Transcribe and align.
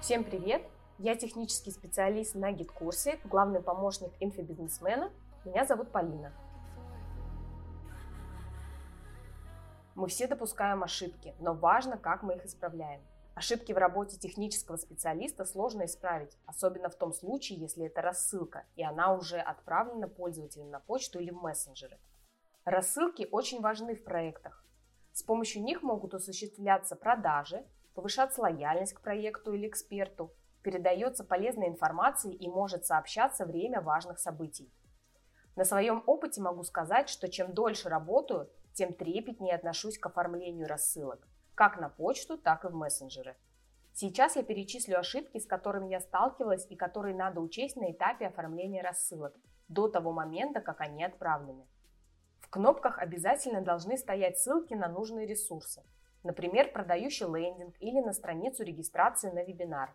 Всем 0.00 0.24
привет! 0.24 0.62
Я 0.96 1.14
технический 1.14 1.70
специалист 1.70 2.34
на 2.34 2.52
гид-курсе, 2.52 3.20
главный 3.24 3.60
помощник 3.60 4.10
инфобизнесмена. 4.18 5.12
Меня 5.44 5.66
зовут 5.66 5.92
Полина. 5.92 6.32
Мы 9.94 10.08
все 10.08 10.26
допускаем 10.26 10.82
ошибки, 10.82 11.34
но 11.38 11.52
важно, 11.52 11.98
как 11.98 12.22
мы 12.22 12.36
их 12.36 12.46
исправляем. 12.46 13.02
Ошибки 13.34 13.72
в 13.72 13.76
работе 13.76 14.16
технического 14.16 14.76
специалиста 14.76 15.44
сложно 15.44 15.84
исправить, 15.84 16.34
особенно 16.46 16.88
в 16.88 16.96
том 16.96 17.12
случае, 17.12 17.58
если 17.58 17.84
это 17.84 18.00
рассылка, 18.00 18.64
и 18.76 18.82
она 18.82 19.12
уже 19.12 19.36
отправлена 19.38 20.08
пользователям 20.08 20.70
на 20.70 20.80
почту 20.80 21.20
или 21.20 21.30
в 21.30 21.42
мессенджеры. 21.42 22.00
Рассылки 22.64 23.28
очень 23.30 23.60
важны 23.60 23.94
в 23.94 24.02
проектах. 24.02 24.64
С 25.12 25.22
помощью 25.22 25.62
них 25.62 25.82
могут 25.82 26.14
осуществляться 26.14 26.96
продажи, 26.96 27.66
повышаться 27.94 28.42
лояльность 28.42 28.94
к 28.94 29.00
проекту 29.00 29.52
или 29.52 29.68
эксперту, 29.68 30.32
передается 30.62 31.24
полезная 31.24 31.68
информация 31.68 32.32
и 32.32 32.48
может 32.48 32.86
сообщаться 32.86 33.46
время 33.46 33.80
важных 33.80 34.18
событий. 34.18 34.72
На 35.56 35.64
своем 35.64 36.02
опыте 36.06 36.40
могу 36.40 36.62
сказать, 36.62 37.08
что 37.08 37.28
чем 37.28 37.52
дольше 37.52 37.88
работаю, 37.88 38.50
тем 38.72 38.92
трепетнее 38.92 39.54
отношусь 39.54 39.98
к 39.98 40.06
оформлению 40.06 40.68
рассылок, 40.68 41.26
как 41.54 41.80
на 41.80 41.88
почту, 41.88 42.38
так 42.38 42.64
и 42.64 42.68
в 42.68 42.74
мессенджеры. 42.74 43.36
Сейчас 43.92 44.36
я 44.36 44.42
перечислю 44.42 44.98
ошибки, 44.98 45.38
с 45.38 45.46
которыми 45.46 45.90
я 45.90 46.00
сталкивалась 46.00 46.66
и 46.70 46.76
которые 46.76 47.14
надо 47.14 47.40
учесть 47.40 47.76
на 47.76 47.90
этапе 47.90 48.28
оформления 48.28 48.82
рассылок, 48.82 49.34
до 49.68 49.88
того 49.88 50.12
момента, 50.12 50.60
как 50.60 50.80
они 50.80 51.04
отправлены. 51.04 51.66
В 52.40 52.48
кнопках 52.48 52.98
обязательно 52.98 53.60
должны 53.60 53.98
стоять 53.98 54.38
ссылки 54.38 54.74
на 54.74 54.88
нужные 54.88 55.26
ресурсы, 55.26 55.82
например, 56.22 56.72
продающий 56.72 57.26
лендинг 57.26 57.74
или 57.80 58.00
на 58.00 58.12
страницу 58.12 58.64
регистрации 58.64 59.30
на 59.30 59.42
вебинар. 59.42 59.94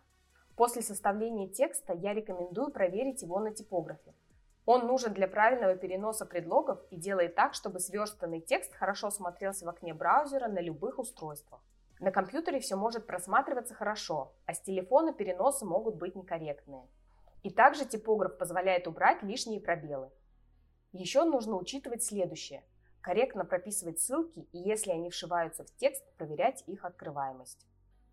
После 0.56 0.82
составления 0.82 1.48
текста 1.48 1.92
я 1.92 2.14
рекомендую 2.14 2.70
проверить 2.70 3.22
его 3.22 3.38
на 3.40 3.52
типографе. 3.52 4.14
Он 4.64 4.86
нужен 4.86 5.12
для 5.12 5.28
правильного 5.28 5.76
переноса 5.76 6.26
предлогов 6.26 6.80
и 6.90 6.96
делает 6.96 7.36
так, 7.36 7.54
чтобы 7.54 7.78
сверстанный 7.78 8.40
текст 8.40 8.74
хорошо 8.74 9.10
смотрелся 9.10 9.64
в 9.64 9.68
окне 9.68 9.94
браузера 9.94 10.48
на 10.48 10.60
любых 10.60 10.98
устройствах. 10.98 11.62
На 12.00 12.10
компьютере 12.10 12.58
все 12.58 12.76
может 12.76 13.06
просматриваться 13.06 13.74
хорошо, 13.74 14.34
а 14.44 14.54
с 14.54 14.60
телефона 14.60 15.12
переносы 15.12 15.64
могут 15.64 15.96
быть 15.96 16.16
некорректные. 16.16 16.88
И 17.42 17.50
также 17.50 17.84
типограф 17.84 18.36
позволяет 18.38 18.88
убрать 18.88 19.22
лишние 19.22 19.60
пробелы. 19.60 20.10
Еще 20.92 21.24
нужно 21.24 21.56
учитывать 21.56 22.02
следующее– 22.02 22.64
корректно 23.06 23.44
прописывать 23.44 24.00
ссылки 24.00 24.48
и 24.50 24.58
если 24.58 24.90
они 24.90 25.10
вшиваются 25.10 25.62
в 25.62 25.72
текст, 25.76 26.04
проверять 26.16 26.64
их 26.66 26.84
открываемость. 26.84 27.64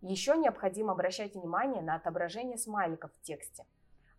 Еще 0.02 0.36
необходимо 0.36 0.92
обращать 0.92 1.34
внимание 1.34 1.82
на 1.82 1.96
отображение 1.96 2.56
смайликов 2.56 3.10
в 3.12 3.20
тексте. 3.22 3.66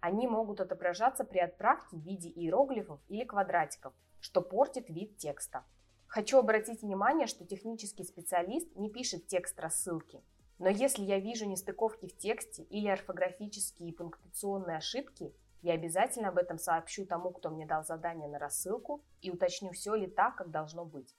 Они 0.02 0.28
могут 0.28 0.60
отображаться 0.60 1.24
при 1.24 1.40
отправке 1.40 1.96
в 1.96 2.02
виде 2.02 2.28
иероглифов 2.28 3.00
или 3.08 3.24
квадратиков, 3.24 3.94
что 4.20 4.42
портит 4.42 4.90
вид 4.90 5.16
текста. 5.16 5.64
Хочу 6.08 6.40
обратить 6.40 6.82
внимание, 6.82 7.28
что 7.28 7.46
технический 7.46 8.04
специалист 8.04 8.68
не 8.76 8.90
пишет 8.90 9.28
текст 9.28 9.58
рассылки. 9.58 10.22
Но 10.60 10.68
если 10.68 11.04
я 11.04 11.20
вижу 11.20 11.46
нестыковки 11.46 12.10
в 12.10 12.18
тексте 12.18 12.64
или 12.64 12.90
орфографические 12.90 13.92
и 13.92 13.96
пунктуационные 13.96 14.76
ошибки, 14.76 15.34
я 15.66 15.74
обязательно 15.74 16.30
об 16.30 16.38
этом 16.38 16.60
сообщу 16.60 17.08
тому, 17.08 17.32
кто 17.32 17.50
мне 17.50 17.66
дал 17.66 17.84
задание 17.84 18.30
на 18.30 18.38
рассылку 18.38 19.04
и 19.22 19.32
уточню, 19.32 19.72
все 19.72 19.96
ли 19.96 20.06
так, 20.06 20.36
как 20.36 20.52
должно 20.52 20.86
быть. 20.86 21.16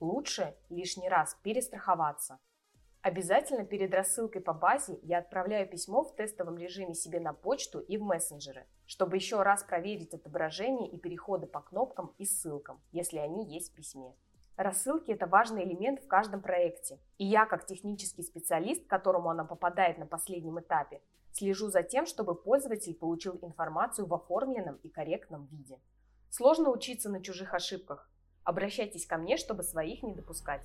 Лучше 0.00 0.56
лишний 0.70 1.10
раз 1.10 1.36
перестраховаться. 1.42 2.38
Обязательно 3.02 3.66
перед 3.66 3.92
рассылкой 3.92 4.40
по 4.40 4.54
базе 4.54 4.98
я 5.02 5.18
отправляю 5.18 5.68
письмо 5.68 6.02
в 6.02 6.16
тестовом 6.16 6.56
режиме 6.56 6.94
себе 6.94 7.20
на 7.20 7.34
почту 7.34 7.78
и 7.78 7.98
в 7.98 8.02
мессенджеры, 8.02 8.66
чтобы 8.86 9.16
еще 9.16 9.42
раз 9.42 9.64
проверить 9.64 10.14
отображение 10.14 10.90
и 10.90 10.98
переходы 10.98 11.46
по 11.46 11.60
кнопкам 11.60 12.14
и 12.16 12.24
ссылкам, 12.24 12.80
если 12.92 13.18
они 13.18 13.52
есть 13.54 13.72
в 13.72 13.74
письме. 13.74 14.14
Рассылки– 14.60 15.10
это 15.12 15.26
важный 15.26 15.64
элемент 15.64 16.00
в 16.00 16.06
каждом 16.06 16.42
проекте. 16.42 16.98
И 17.16 17.24
я, 17.24 17.46
как 17.46 17.64
технический 17.64 18.22
специалист, 18.22 18.84
к 18.84 18.90
которому 18.90 19.30
она 19.30 19.42
попадает 19.42 19.96
на 19.96 20.04
последнем 20.04 20.60
этапе, 20.60 21.00
Слежу 21.32 21.68
за 21.68 21.82
тем, 21.82 22.04
чтобы 22.04 22.34
пользователь 22.34 22.94
получил 22.94 23.38
информацию 23.40 24.06
в 24.06 24.12
оформленном 24.12 24.74
и 24.82 24.90
корректном 24.90 25.46
виде. 25.46 25.78
Сложно 26.28 26.68
учиться 26.68 27.08
на 27.08 27.22
чужих 27.22 27.54
ошибках. 27.54 28.10
Обращайтесь 28.44 29.06
ко 29.06 29.16
мне, 29.16 29.38
чтобы 29.38 29.62
своих 29.62 30.02
не 30.02 30.12
допускать. 30.12 30.60